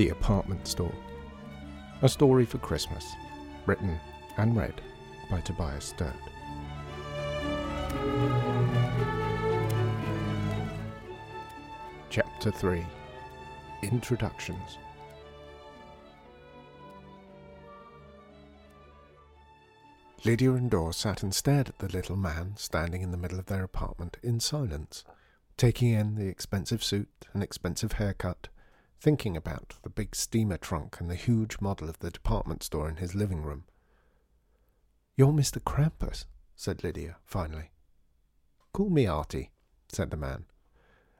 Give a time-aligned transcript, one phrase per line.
[0.00, 0.94] The Apartment Store.
[2.00, 3.12] A Story for Christmas.
[3.66, 4.00] Written
[4.38, 4.80] and read
[5.30, 6.16] by Tobias Sturt.
[12.08, 12.82] Chapter 3
[13.82, 14.78] Introductions.
[20.24, 23.44] Lydia and Dor sat and stared at the little man standing in the middle of
[23.44, 25.04] their apartment in silence,
[25.58, 28.48] taking in the expensive suit and expensive haircut,
[29.00, 32.96] thinking about the big steamer trunk and the huge model of the department store in
[32.96, 33.64] his living room.
[35.16, 35.58] You're Mr.
[35.58, 37.70] Krampus, said Lydia, finally.
[38.74, 39.52] Call me Artie,
[39.88, 40.44] said the man.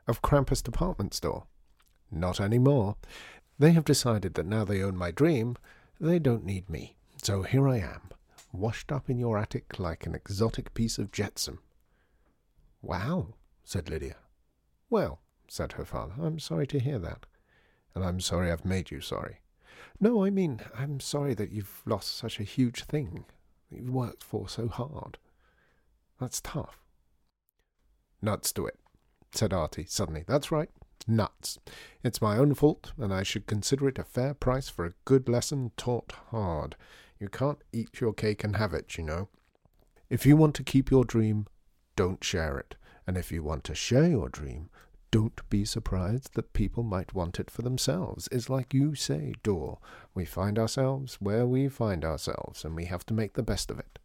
[0.06, 1.46] Of Krampus Department Store.
[2.10, 2.96] Not any more.
[3.58, 5.56] They have decided that now they own my dream,
[5.98, 6.96] they don't need me.
[7.22, 8.10] So here I am,
[8.52, 11.60] washed up in your attic like an exotic piece of jetsam.
[12.82, 13.34] Wow,
[13.64, 14.16] said Lydia.
[14.90, 17.26] Well, said her father, I'm sorry to hear that
[17.94, 19.40] and I'm sorry I've made you sorry.
[19.98, 23.24] No, I mean, I'm sorry that you've lost such a huge thing
[23.70, 25.18] that you've worked for so hard.
[26.18, 26.78] That's tough.
[28.22, 28.78] Nuts to it,
[29.32, 30.24] said Artie suddenly.
[30.26, 30.70] That's right,
[31.06, 31.58] nuts.
[32.02, 35.28] It's my own fault, and I should consider it a fair price for a good
[35.28, 36.76] lesson taught hard.
[37.18, 39.28] You can't eat your cake and have it, you know.
[40.08, 41.46] If you want to keep your dream,
[41.94, 42.76] don't share it.
[43.06, 44.70] And if you want to share your dream,
[45.10, 48.28] don't be surprised that people might want it for themselves.
[48.30, 49.78] It's like you say, Dor.
[50.14, 53.78] We find ourselves where we find ourselves, and we have to make the best of
[53.78, 53.98] it.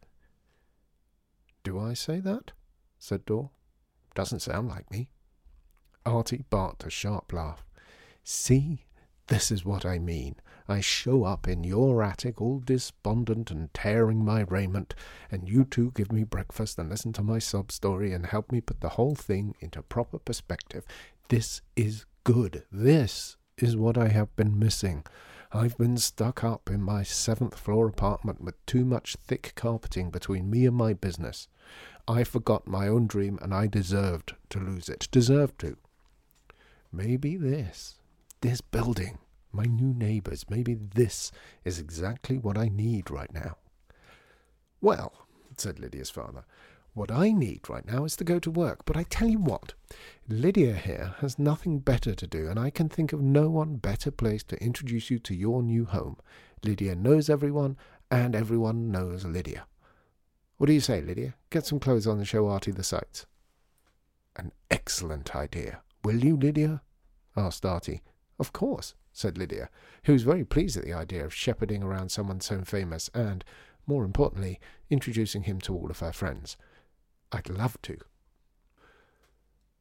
[1.62, 2.52] Do I say that?
[2.98, 3.50] said Dor.
[4.14, 5.10] Doesn't sound like me.
[6.04, 7.64] Artie barked a sharp laugh.
[8.24, 8.85] See,
[9.28, 10.36] this is what I mean.
[10.68, 14.94] I show up in your attic all despondent and tearing my raiment,
[15.30, 18.60] and you two give me breakfast and listen to my sob story and help me
[18.60, 20.84] put the whole thing into proper perspective.
[21.28, 22.64] This is good.
[22.72, 25.04] This is what I have been missing.
[25.52, 30.50] I've been stuck up in my seventh floor apartment with too much thick carpeting between
[30.50, 31.48] me and my business.
[32.08, 35.08] I forgot my own dream and I deserved to lose it.
[35.10, 35.76] Deserved to.
[36.92, 37.96] Maybe this,
[38.40, 39.18] this building,
[39.52, 40.44] my new neighbours.
[40.48, 41.32] Maybe this
[41.64, 43.56] is exactly what I need right now.
[44.80, 45.12] Well,
[45.56, 46.44] said Lydia's father,
[46.94, 48.84] what I need right now is to go to work.
[48.86, 49.74] But I tell you what,
[50.28, 54.10] Lydia here has nothing better to do, and I can think of no one better
[54.10, 56.16] placed to introduce you to your new home.
[56.64, 57.76] Lydia knows everyone,
[58.10, 59.66] and everyone knows Lydia.
[60.56, 61.34] What do you say, Lydia?
[61.50, 63.26] Get some clothes on and show Artie the sights.
[64.36, 65.82] An excellent idea.
[66.02, 66.80] Will you, Lydia?
[67.36, 68.02] asked Artie.
[68.38, 69.70] Of course, said Lydia,
[70.04, 73.44] who was very pleased at the idea of shepherding around someone so famous and,
[73.86, 74.60] more importantly,
[74.90, 76.56] introducing him to all of her friends.
[77.32, 77.98] I'd love to.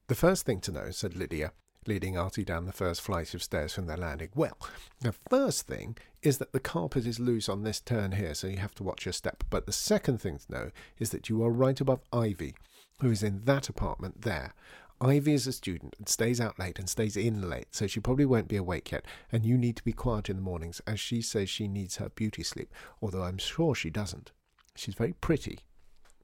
[0.08, 1.52] The first thing to know, said Lydia,
[1.88, 4.30] leading Artie down the first flight of stairs from their landing.
[4.36, 4.58] Well,
[5.02, 8.58] the first thing is that the carpet is loose on this turn here, so you
[8.58, 9.44] have to watch your step.
[9.50, 12.56] But the second thing to know is that you are right above Ivy,
[13.02, 14.54] who is in that apartment there.
[15.02, 18.26] Ivy is a student and stays out late and stays in late, so she probably
[18.26, 21.22] won't be awake yet, and you need to be quiet in the mornings, as she
[21.22, 24.32] says she needs her beauty sleep, although I'm sure she doesn't.
[24.76, 25.60] She's very pretty,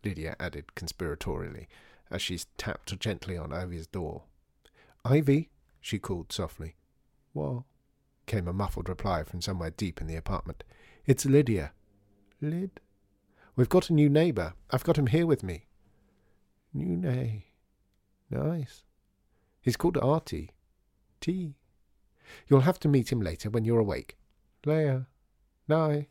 [0.06, 1.68] Lydia added conspiratorially,
[2.10, 4.24] as she tapped gently on Ivy's door.
[5.04, 5.50] Ivy,
[5.82, 6.76] she called softly.
[7.34, 7.64] What?
[8.26, 10.64] came a muffled reply from somewhere deep in the apartment.
[11.06, 11.74] It's Lydia.
[12.42, 12.72] Lyd?
[13.56, 14.54] We've got a new neighbour.
[14.70, 15.66] I've got him here with me.
[16.74, 17.51] New neigh.
[18.32, 18.84] Nice.
[19.62, 20.52] He's called Artie.
[21.20, 21.56] T.
[22.48, 24.18] You'll have to meet him later when you're awake.
[24.66, 25.06] Leia.
[25.68, 26.08] Night.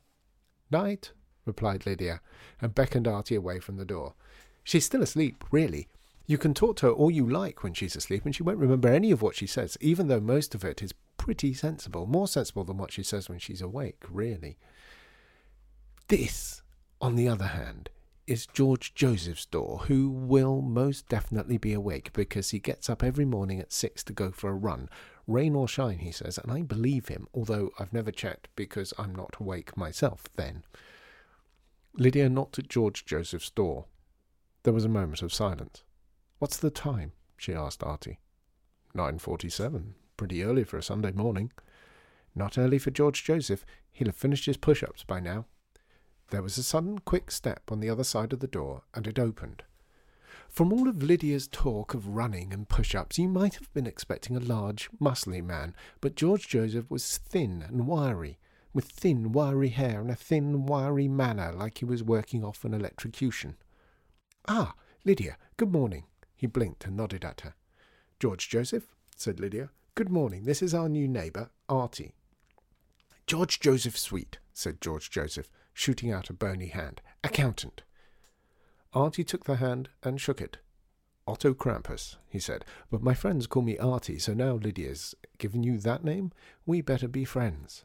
[0.71, 1.13] Night,
[1.45, 2.21] replied Lydia,
[2.61, 4.15] and beckoned Artie away from the door.
[4.63, 5.89] She's still asleep, really.
[6.27, 8.89] You can talk to her all you like when she's asleep, and she won't remember
[8.89, 12.63] any of what she says, even though most of it is pretty sensible, more sensible
[12.63, 14.59] than what she says when she's awake, really.
[16.07, 16.63] This,
[17.01, 17.91] on the other hand,
[18.31, 23.25] is George Joseph's door, who will most definitely be awake because he gets up every
[23.25, 24.89] morning at six to go for a run.
[25.27, 29.13] Rain or shine, he says, and I believe him, although I've never checked because I'm
[29.13, 30.63] not awake myself then.
[31.95, 33.87] Lydia knocked at George Joseph's door.
[34.63, 35.83] There was a moment of silence.
[36.39, 37.11] What's the time?
[37.37, 38.21] she asked Artie.
[38.95, 39.97] Nine forty-seven.
[40.17, 41.51] Pretty early for a Sunday morning.
[42.37, 43.67] Not early for George Joseph.
[43.91, 45.47] He'll have finished his push-ups by now.
[46.31, 49.19] There was a sudden quick step on the other side of the door, and it
[49.19, 49.65] opened.
[50.49, 54.37] From all of Lydia's talk of running and push ups, you might have been expecting
[54.37, 58.39] a large, muscly man, but George Joseph was thin and wiry,
[58.73, 62.75] with thin, wiry hair and a thin, wiry manner like he was working off an
[62.75, 63.57] electrocution.
[64.47, 64.75] Ah,
[65.05, 66.05] Lydia, good morning.
[66.37, 67.55] He blinked and nodded at her.
[68.21, 69.71] George Joseph, said Lydia.
[69.95, 70.45] Good morning.
[70.45, 72.15] This is our new neighbour, Artie.
[73.27, 77.01] George Joseph Sweet, said George Joseph, shooting out a bony hand.
[77.07, 77.29] Oh.
[77.29, 77.83] Accountant.
[78.93, 80.59] Artie took the hand and shook it.
[81.27, 85.79] Otto Krampus, he said, but my friends call me Artie, so now Lydia's given you
[85.79, 86.33] that name,
[86.67, 87.85] we better be friends.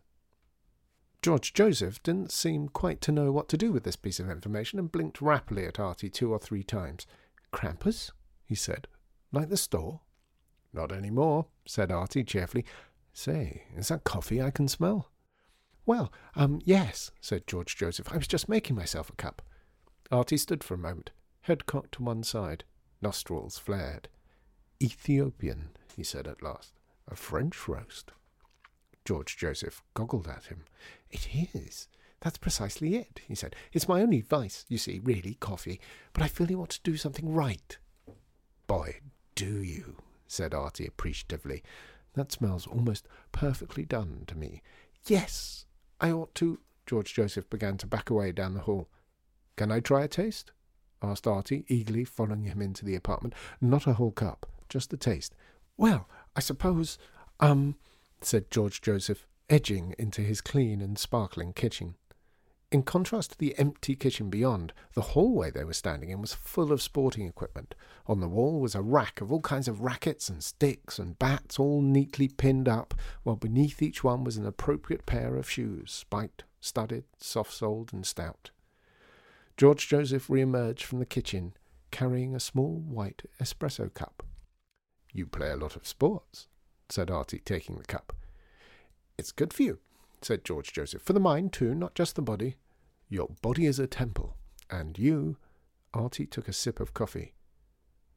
[1.22, 4.80] George Joseph didn't seem quite to know what to do with this piece of information
[4.80, 7.06] and blinked rapidly at Artie two or three times.
[7.52, 8.12] Krampus?
[8.44, 8.88] he said.
[9.32, 10.02] Like the store?
[10.74, 12.66] Not any more, said Artie cheerfully.
[13.14, 15.10] Say, is that coffee I can smell?
[15.86, 18.12] Well, um, yes, said George Joseph.
[18.12, 19.42] I was just making myself a cup.
[20.12, 21.12] Artie stood for a moment,
[21.42, 22.64] head cocked to one side,
[23.02, 24.08] nostrils flared.
[24.82, 26.74] Ethiopian, he said at last.
[27.08, 28.12] A French roast.
[29.06, 30.66] George Joseph goggled at him.
[31.12, 31.88] It is.
[32.22, 33.56] That's precisely it, he said.
[33.72, 35.80] It's my only vice, you see, really, coffee.
[36.14, 37.78] But I feel you want to do something right.
[38.66, 39.00] Boy,
[39.36, 39.98] do you,
[40.28, 41.62] said Artie appreciatively.
[42.14, 44.64] That smells almost perfectly done to me.
[45.06, 45.65] Yes,
[46.00, 46.60] I ought to.
[46.86, 48.90] George Joseph began to back away down the hall.
[49.56, 50.52] Can I try a taste?
[51.02, 53.34] asked Artie, eagerly following him into the apartment.
[53.62, 55.36] Not a whole cup, just a taste.
[55.78, 56.98] Well, I suppose,
[57.40, 57.76] um,
[58.22, 61.96] said George Joseph, edging into his clean and sparkling kitchen.
[62.76, 66.74] In contrast to the empty kitchen beyond, the hallway they were standing in was full
[66.74, 67.74] of sporting equipment.
[68.06, 71.58] On the wall was a rack of all kinds of rackets and sticks and bats,
[71.58, 72.94] all neatly pinned up,
[73.24, 78.06] while beneath each one was an appropriate pair of shoes, spiked, studded, soft soled, and
[78.06, 78.52] stout.
[79.56, 81.54] George Joseph re-emerged from the kitchen,
[81.92, 84.22] carrying a small white espresso cup.
[85.14, 86.50] You play a lot of sports,
[86.90, 88.12] said Artie, taking the cup.
[89.18, 89.80] It's good for you,
[90.22, 91.04] said George Joseph.
[91.04, 92.58] For the mind, too, not just the body.
[93.08, 94.36] Your body is a temple,
[94.70, 95.38] and you.
[95.94, 97.34] Artie took a sip of coffee.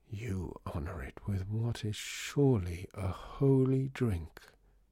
[0.08, 4.40] You honour it with what is surely a holy drink.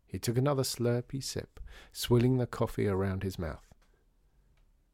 [0.06, 1.58] He took another slurpy sip,
[1.92, 3.66] swilling the coffee around his mouth.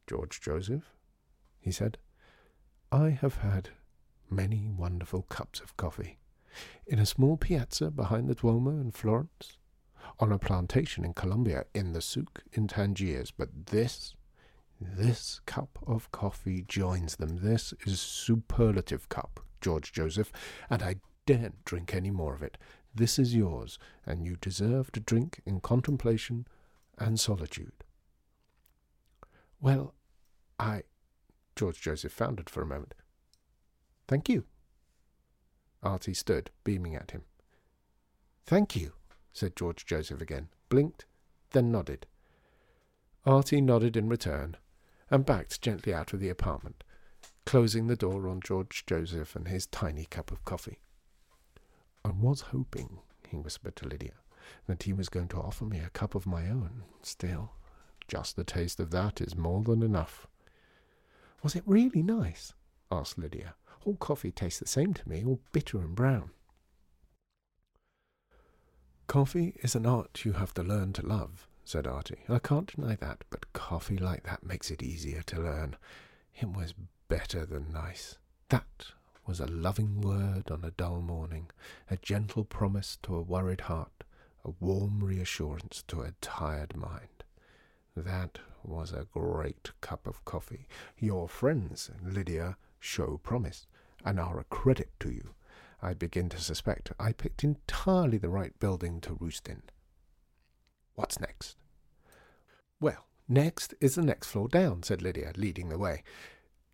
[0.07, 0.95] George Joseph,
[1.61, 1.99] he said,
[2.91, 3.71] I have had
[4.31, 6.19] many wonderful cups of coffee.
[6.87, 9.59] In a small piazza behind the Duomo in Florence,
[10.21, 14.15] on a plantation in Colombia, in the souk in Tangiers, but this,
[14.97, 17.39] this cup of coffee joins them.
[17.43, 20.33] This is superlative cup, George Joseph,
[20.69, 20.97] and I
[21.27, 22.59] daren't drink any more of it.
[22.95, 26.47] This is yours, and you deserve to drink in contemplation
[26.99, 27.85] and solitude.
[29.61, 29.95] Well,
[30.59, 30.83] I.
[31.55, 32.95] George Joseph foundered for a moment.
[34.09, 34.45] Thank you.
[35.83, 37.23] Artie stood, beaming at him.
[38.45, 38.93] Thank you,
[39.33, 41.07] said George Joseph again, blinked,
[41.51, 42.07] then nodded.
[43.25, 44.57] Artie nodded in return,
[45.13, 46.83] and backed gently out of the apartment,
[47.45, 50.81] closing the door on George Joseph and his tiny cup of coffee.
[52.03, 54.15] I was hoping, he whispered to Lydia,
[54.67, 56.85] that he was going to offer me a cup of my own.
[57.03, 57.53] Still,
[58.09, 60.27] just the taste of that is more than enough.
[61.43, 62.55] Was it really nice?
[62.91, 63.55] asked Lydia.
[63.85, 66.31] All coffee tastes the same to me, all bitter and brown.
[69.09, 72.19] Coffee is an art you have to learn to love, said Artie.
[72.29, 75.77] I can't deny that, but coffee like that makes it easier to learn.
[76.35, 76.75] It was
[77.09, 78.19] better than nice.
[78.51, 78.89] That
[79.27, 81.49] was a loving word on a dull morning,
[81.91, 84.05] a gentle promise to a worried heart,
[84.45, 87.25] a warm reassurance to a tired mind.
[87.97, 90.69] That was a great cup of coffee.
[90.99, 93.67] Your friends, Lydia, show promise,
[94.05, 95.31] and are a credit to you.
[95.81, 99.63] I begin to suspect I picked entirely the right building to roost in.
[100.97, 101.57] What's next?
[102.83, 106.03] Well, next is the next floor down, said Lydia, leading the way.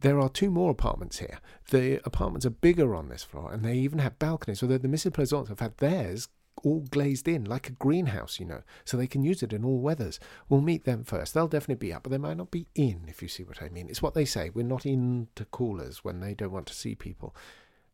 [0.00, 1.38] There are two more apartments here.
[1.70, 5.12] The apartments are bigger on this floor, and they even have balconies, although the Mrs.
[5.12, 6.28] Plaisance have had theirs
[6.64, 9.80] all glazed in, like a greenhouse, you know, so they can use it in all
[9.80, 10.18] weathers.
[10.48, 11.34] We'll meet them first.
[11.34, 13.68] They'll definitely be up, but they might not be in, if you see what I
[13.68, 13.90] mean.
[13.90, 14.48] It's what they say.
[14.48, 17.36] We're not into callers when they don't want to see people.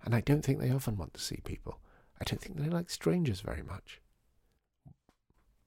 [0.05, 1.81] And I don't think they often want to see people.
[2.21, 4.01] I don't think they like strangers very much.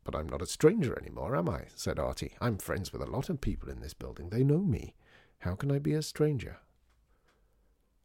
[0.07, 1.65] But I'm not a stranger any more, am I?
[1.75, 2.37] said Artie.
[2.39, 4.29] I'm friends with a lot of people in this building.
[4.29, 4.95] They know me.
[5.39, 6.59] How can I be a stranger?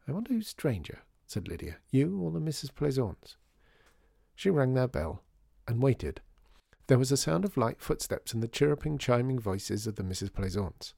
[0.08, 1.76] I wonder who's stranger, said Lydia.
[1.92, 2.74] You or the Mrs.
[2.74, 3.36] Plaisance?
[4.34, 5.22] She rang their bell
[5.68, 6.20] and waited.
[6.88, 10.32] There was a sound of light footsteps and the chirruping, chiming voices of the Mrs.
[10.32, 10.94] Plaisance.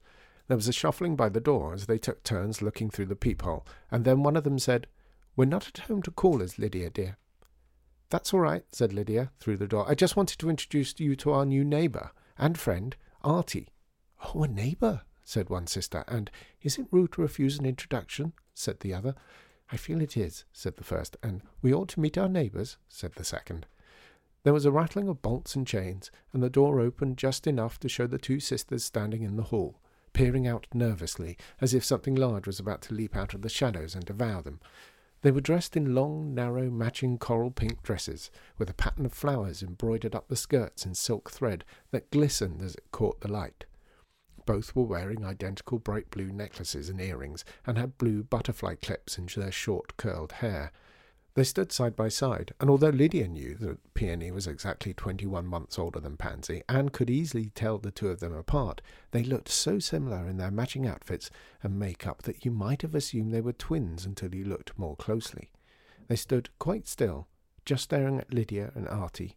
[0.49, 3.67] There was a shuffling by the door as they took turns looking through the peephole,
[3.91, 4.87] and then one of them said,
[5.37, 7.19] We're not at home to callers, Lydia, dear.
[8.11, 9.87] That's all right, said Lydia through the door.
[9.89, 13.69] I just wanted to introduce you to our new neighbour and friend, Artie.
[14.25, 16.31] Oh, a neighbour, said one sister, and
[16.63, 18.33] is it rude to refuse an introduction?
[18.55, 19.15] said the other.
[19.73, 23.13] I feel it is, said the first, and we ought to meet our neighbours, said
[23.15, 23.67] the second.
[24.45, 27.89] There was a rattling of bolts and chains, and the door opened just enough to
[27.89, 29.81] show the two sisters standing in the hall,
[30.13, 33.95] peering out nervously, as if something large was about to leap out of the shadows
[33.95, 34.61] and devour them.
[35.25, 39.63] They were dressed in long, narrow, matching coral pink dresses, with a pattern of flowers
[39.63, 43.65] embroidered up the skirts in silk thread that glistened as it caught the light.
[44.45, 49.27] Both were wearing identical bright blue necklaces and earrings, and had blue butterfly clips in
[49.35, 50.73] their short curled hair.
[51.35, 55.47] They stood side by side, and although Lydia knew that Peony was exactly twenty one
[55.47, 59.49] months older than Pansy, and could easily tell the two of them apart, they looked
[59.49, 63.53] so similar in their matching outfits and make-up that you might have assumed they were
[63.53, 65.51] twins until you looked more closely.
[66.07, 67.27] They stood quite still,
[67.65, 69.37] just staring at Lydia and Artie.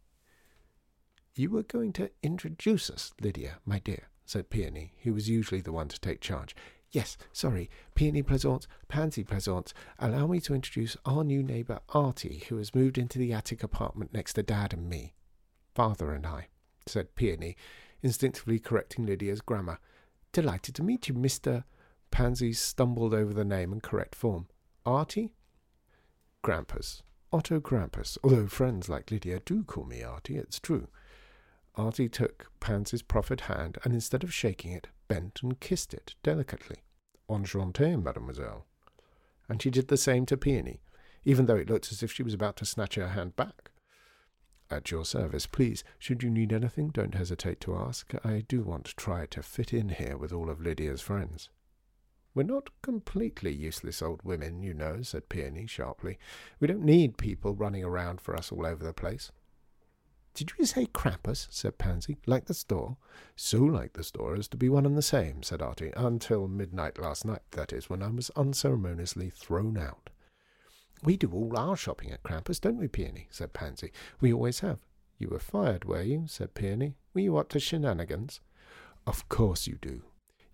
[1.33, 5.71] You were going to introduce us, Lydia, my dear, said Peony, who was usually the
[5.71, 6.55] one to take charge.
[6.91, 9.74] Yes, sorry, Peony Plaisance, Pansy Plaisance.
[10.00, 14.13] Allow me to introduce our new neighbour Artie, who has moved into the attic apartment
[14.13, 15.13] next to Dad and me.
[15.75, 16.48] Father and I,
[16.86, 17.56] said Peony,
[18.01, 19.79] instinctively correcting Lydia's grammar.
[20.32, 21.65] Delighted to meet you, Mr.
[22.10, 24.48] Pansy stumbled over the name and correct form.
[24.86, 25.34] Artie?
[26.44, 27.01] Krampus.
[27.34, 30.88] Otto Krampus, although friends like Lydia do call me Artie, it's true.
[31.77, 36.77] Artie took Pansy's proffered hand, and instead of shaking it, bent and kissed it delicately.
[37.29, 38.65] Enchanté, mademoiselle.
[39.48, 40.81] And she did the same to Peony,
[41.24, 43.69] even though it looked as if she was about to snatch her hand back.
[44.69, 45.84] At your service, please.
[46.00, 48.12] Should you need anything, don't hesitate to ask.
[48.25, 51.50] I do want to try to fit in here with all of Lydia's friends.
[52.34, 56.17] We're not completely useless old women, you know, said Peony sharply.
[56.60, 59.31] We don't need people running around for us all over the place.
[60.38, 61.48] Did you say Krampus?
[61.50, 62.17] said Pansy.
[62.27, 62.98] Like the store?
[63.36, 67.00] So like the store as to be one and the same, said Artie, until midnight
[67.00, 70.12] last night, that is, when I was unceremoniously thrown out.
[71.01, 73.27] We do all our shopping at Krampus, don't we, Peony?
[73.32, 73.91] said Pansy.
[74.22, 74.77] We always have.
[75.17, 76.25] You were fired, were you?
[76.27, 76.94] said Peony.
[77.15, 78.39] Were you up to shenanigans?
[79.08, 80.03] Of course you do.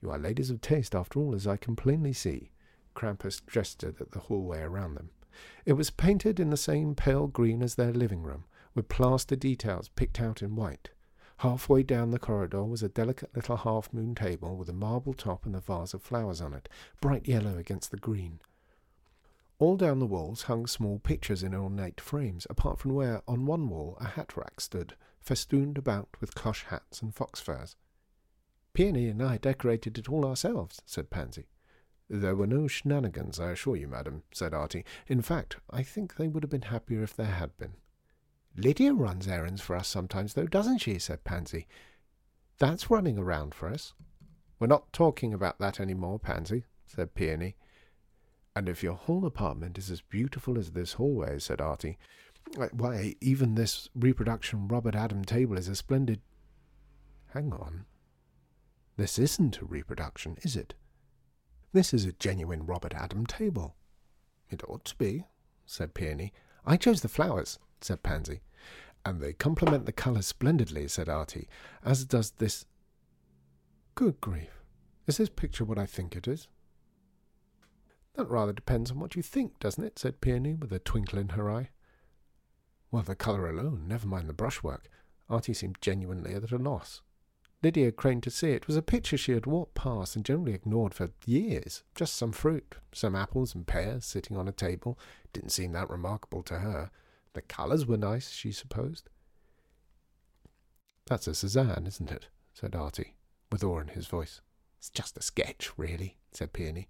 [0.01, 2.51] You are ladies of taste, after all, as I can plainly see.
[2.95, 5.09] Krampus gestured at the hallway around them.
[5.65, 9.89] It was painted in the same pale green as their living room, with plaster details
[9.89, 10.89] picked out in white.
[11.37, 15.45] Halfway down the corridor was a delicate little half moon table with a marble top
[15.45, 16.69] and a vase of flowers on it,
[17.01, 18.39] bright yellow against the green.
[19.59, 23.69] All down the walls hung small pictures in ornate frames, apart from where on one
[23.69, 27.75] wall a hat rack stood, festooned about with cloche hats and fox furs.
[28.73, 31.47] Peony and I decorated it all ourselves, said Pansy.
[32.09, 34.85] There were no shenanigans, I assure you, madam, said Artie.
[35.07, 37.73] In fact, I think they would have been happier if there had been.
[38.55, 40.99] Lydia runs errands for us sometimes, though, doesn't she?
[40.99, 41.67] said Pansy.
[42.59, 43.93] That's running around for us.
[44.59, 47.55] We're not talking about that any more, Pansy, said Peony.
[48.55, 51.97] And if your whole apartment is as beautiful as this hallway, said Artie,
[52.71, 56.21] why, even this reproduction Robert Adam table is a splendid.
[57.33, 57.85] Hang on.
[58.95, 60.75] This isn't a reproduction, is it?
[61.71, 63.75] This is a genuine Robert Adam table.
[64.51, 65.25] It ought to be,
[65.65, 66.31] said Peony.
[66.63, 68.41] I chose the flowers said Pansy.
[69.05, 71.47] And they complement the colours splendidly, said Artie,
[71.83, 72.65] as does this.
[73.95, 74.63] Good grief.
[75.07, 76.47] Is this picture what I think it is?
[78.15, 79.99] That rather depends on what you think, doesn't it?
[79.99, 81.69] said Peony, with a twinkle in her eye.
[82.91, 84.87] Well, the colour alone, never mind the brushwork.
[85.29, 87.01] Artie seemed genuinely at a loss.
[87.63, 88.63] Lydia craned to see it.
[88.63, 91.83] It was a picture she had walked past and generally ignored for years.
[91.95, 94.99] Just some fruit, some apples and pears sitting on a table.
[95.31, 96.91] Didn't seem that remarkable to her.
[97.33, 99.09] The colours were nice, she supposed.
[101.05, 102.27] That's a Cezanne, isn't it?
[102.53, 103.15] said Artie,
[103.51, 104.41] with awe in his voice.
[104.77, 106.89] It's just a sketch, really, said Peony.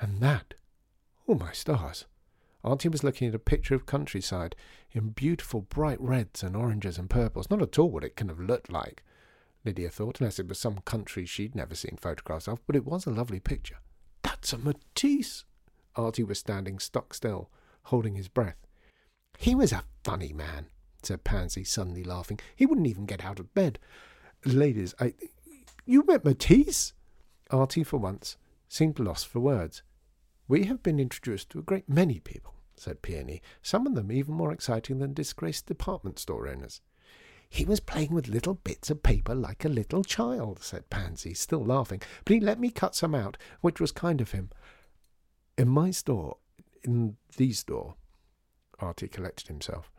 [0.00, 0.54] And that?
[1.28, 2.06] Oh, my stars!
[2.64, 4.56] Artie was looking at a picture of countryside
[4.92, 7.50] in beautiful bright reds and oranges and purples.
[7.50, 9.02] Not at all what it can have looked like,
[9.64, 13.06] Lydia thought, unless it was some country she'd never seen photographs of, but it was
[13.06, 13.78] a lovely picture.
[14.22, 15.44] That's a Matisse!
[15.96, 17.50] Artie was standing stock still,
[17.84, 18.66] holding his breath.
[19.38, 20.66] He was a funny man,
[21.02, 22.40] said Pansy, suddenly laughing.
[22.54, 23.78] He wouldn't even get out of bed.
[24.44, 25.14] Ladies, I.
[25.86, 26.94] You met Matisse?
[27.50, 28.36] Artie, for once,
[28.68, 29.82] seemed lost for words.
[30.48, 34.34] We have been introduced to a great many people, said Peony, some of them even
[34.34, 36.80] more exciting than disgraced department store owners.
[37.48, 41.64] He was playing with little bits of paper like a little child, said Pansy, still
[41.64, 44.50] laughing, but he let me cut some out, which was kind of him.
[45.56, 46.38] In my store,
[46.82, 47.94] in the store,
[48.80, 49.90] Artie collected himself.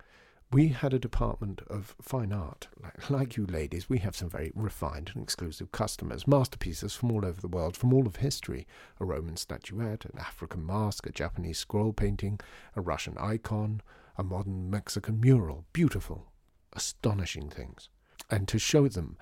[0.51, 2.67] We had a department of fine art.
[2.82, 7.25] Like, like, you ladies, we have some very refined and exclusive customers, masterpieces from all
[7.25, 8.67] over the world, from all of history.
[9.00, 12.39] A Roman statuette, an African mask, a Japanese scroll painting,
[12.75, 13.82] a Russian icon,
[14.17, 15.65] a modern Mexican mural.
[15.74, 16.27] Beautiful.
[16.74, 17.89] astonishing things.
[18.29, 19.17] And to show them,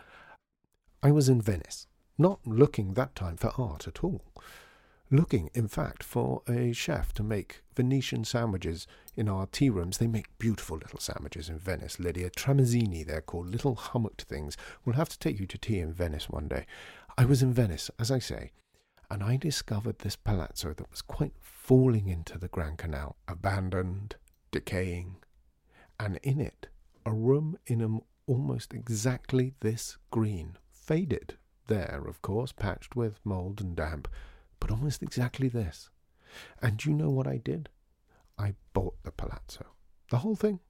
[1.02, 4.22] I was in Venice, not looking that time for art at all.
[5.14, 10.00] Looking, in fact, for a chef to make Venetian sandwiches in our tea rooms.
[10.00, 12.32] They make beautiful little sandwiches in Venice, Lydia.
[12.32, 14.58] Tramezzini, they're called, little hummocked things.
[14.84, 16.66] We'll have to take you to tea in Venice one day.
[17.16, 18.54] I was in Venice, as I say,
[19.12, 24.16] and I discovered this palazzo that was quite falling into the Grand Canal, abandoned,
[24.50, 25.18] decaying,
[26.00, 26.70] and in it
[27.06, 28.00] a room in a,
[28.32, 31.36] almost exactly this green, faded
[31.68, 34.08] there, of course, patched with mould and damp,
[34.64, 35.90] but almost exactly this.
[36.62, 37.68] And you know what I did?
[38.38, 39.66] I bought the palazzo,
[40.10, 40.62] the whole thing.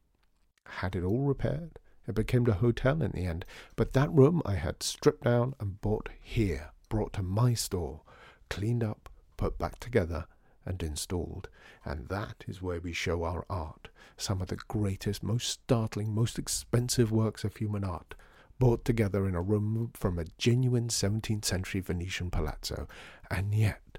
[0.66, 1.78] Had it all repaired.
[2.08, 3.46] It became a hotel in the end.
[3.76, 8.02] But that room I had stripped down and bought here, brought to my store,
[8.50, 10.26] cleaned up, put back together,
[10.66, 11.48] and installed.
[11.86, 16.40] And that is where we show our art, some of the greatest, most startling, most
[16.40, 18.16] expensive works of human art,
[18.64, 22.88] brought together in a room from a genuine 17th century Venetian palazzo.
[23.30, 23.98] And yet,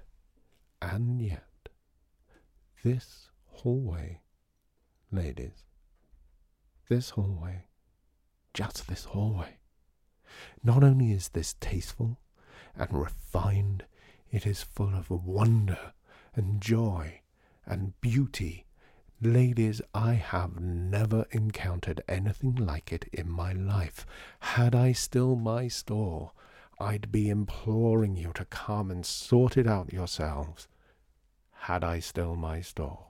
[0.81, 1.69] and yet,
[2.83, 4.21] this hallway,
[5.11, 5.65] ladies,
[6.89, 7.65] this hallway,
[8.55, 9.57] just this hallway,
[10.63, 12.17] not only is this tasteful
[12.75, 13.85] and refined
[14.31, 15.93] it is full of wonder
[16.33, 17.21] and joy
[17.67, 18.65] and beauty.
[19.21, 24.05] Ladies, I have never encountered anything like it in my life.
[24.39, 26.33] Had I still my store,
[26.79, 30.67] I'd be imploring you to come and sort it out yourselves.
[31.51, 33.05] Had I still my store.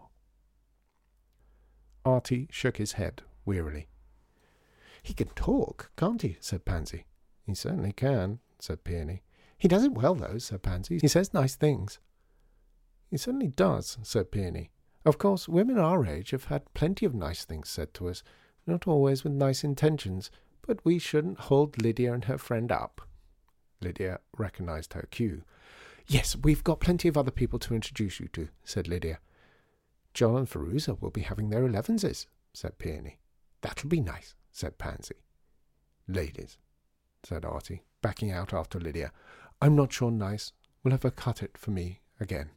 [2.06, 3.88] Artie shook his head wearily.
[5.02, 6.38] He can talk, can't he?
[6.40, 7.06] said Pansy.
[7.44, 9.24] He certainly can, said Peony.
[9.58, 11.00] He does it well, though, said Pansy.
[11.00, 12.00] He says nice things.
[13.10, 14.70] He certainly does, said Peony.
[15.06, 18.24] Of course, women our age have had plenty of nice things said to us,
[18.65, 20.32] not always with nice intentions,
[20.65, 23.02] but we shouldn't hold Lydia and her friend up.
[23.82, 25.44] Lydia recognized her cue.
[26.08, 29.20] Yes, we've got plenty of other people to introduce you to, said Lydia.
[30.15, 33.20] John and Firuza will be having their elevenses, said Peony.
[33.62, 35.15] That'll be nice, said Pansy.
[36.08, 36.58] Ladies,
[37.24, 39.12] said Artie, backing out after Lydia,
[39.62, 40.52] I'm not sure Nice
[40.84, 42.52] will ever cut it for me again.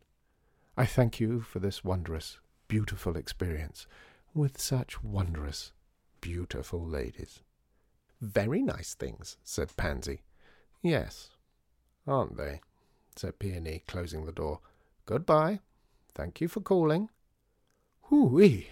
[0.78, 2.38] I thank you for this wondrous,
[2.68, 3.88] beautiful experience
[4.32, 5.72] with such wondrous,
[6.20, 7.40] beautiful ladies.
[8.20, 10.22] Very nice things, said Pansy.
[10.80, 11.30] Yes,
[12.06, 12.60] aren't they?
[13.16, 14.60] said Peony, closing the door.
[15.04, 15.58] Goodbye.
[16.14, 17.08] Thank you for calling.
[18.02, 18.68] Hoo-wee!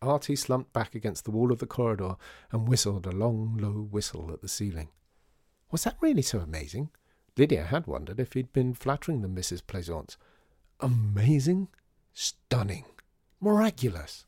[0.00, 2.14] Artie slumped back against the wall of the corridor
[2.52, 4.90] and whistled a long, low whistle at the ceiling.
[5.72, 6.90] Was that really so amazing?
[7.36, 9.66] Lydia had wondered if he'd been flattering the Mrs.
[9.66, 10.16] Plaisance.
[10.82, 11.68] Amazing,
[12.14, 12.86] stunning,
[13.38, 14.24] miraculous.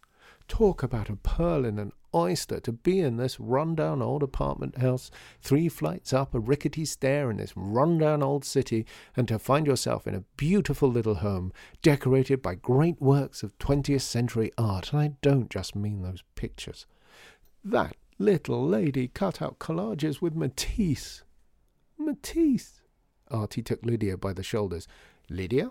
[0.48, 5.10] Talk about a pearl in an oyster to be in this run-down old apartment house,
[5.40, 8.84] three flights up a rickety stair in this run-down old city,
[9.16, 14.02] and to find yourself in a beautiful little home, decorated by great works of 20th
[14.02, 16.84] century art, and I don't just mean those pictures.
[17.64, 21.22] That little lady cut out collages with Matisse.
[21.98, 22.82] Matisse!
[23.30, 24.86] Artie took Lydia by the shoulders.
[25.30, 25.70] Lydia,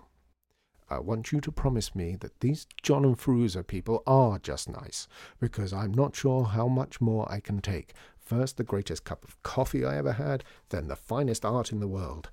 [0.92, 5.08] I want you to promise me that these John and Firuza people are just nice,
[5.40, 7.94] because I'm not sure how much more I can take.
[8.18, 11.88] First, the greatest cup of coffee I ever had, then the finest art in the
[11.88, 12.30] world.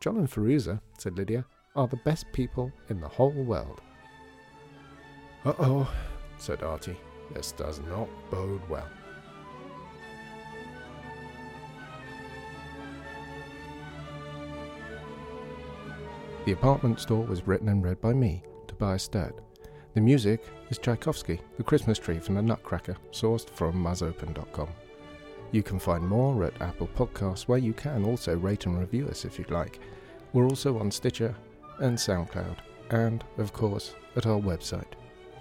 [0.00, 1.44] John and Firuza, said Lydia,
[1.76, 3.80] are the best people in the whole world.
[5.44, 5.94] Uh oh,
[6.38, 6.96] said Artie.
[7.34, 8.88] This does not bode well.
[16.48, 19.38] The Apartment Store was written and read by me, Tobias Sturt.
[19.92, 24.70] The music is Tchaikovsky, The Christmas Tree from the Nutcracker, sourced from musopen.com.
[25.52, 29.26] You can find more at Apple Podcasts, where you can also rate and review us
[29.26, 29.78] if you'd like.
[30.32, 31.36] We're also on Stitcher
[31.80, 32.56] and SoundCloud,
[32.92, 34.94] and, of course, at our website,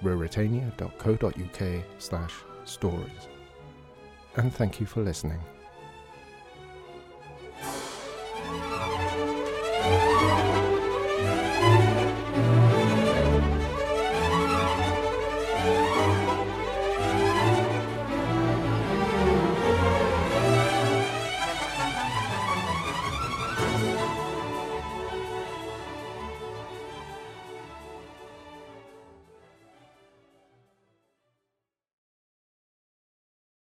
[0.03, 2.33] ruritania.co.uk slash
[2.65, 3.29] stories.
[4.35, 5.39] And thank you for listening.